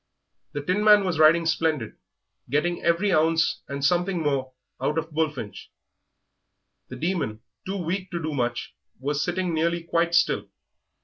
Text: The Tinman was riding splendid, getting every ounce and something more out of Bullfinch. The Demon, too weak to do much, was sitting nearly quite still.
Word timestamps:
The 0.53 0.63
Tinman 0.63 1.05
was 1.05 1.19
riding 1.19 1.45
splendid, 1.45 1.93
getting 2.49 2.83
every 2.83 3.13
ounce 3.13 3.61
and 3.67 3.85
something 3.85 4.19
more 4.23 4.51
out 4.81 4.97
of 4.97 5.11
Bullfinch. 5.11 5.69
The 6.87 6.95
Demon, 6.95 7.41
too 7.67 7.77
weak 7.77 8.09
to 8.09 8.19
do 8.19 8.33
much, 8.33 8.73
was 8.99 9.23
sitting 9.23 9.53
nearly 9.53 9.83
quite 9.83 10.15
still. 10.15 10.47